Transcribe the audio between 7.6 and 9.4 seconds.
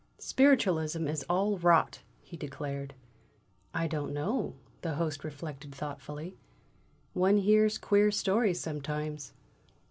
queer stories sometimes."